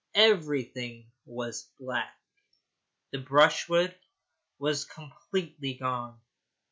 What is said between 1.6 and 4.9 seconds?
black. The brushwood was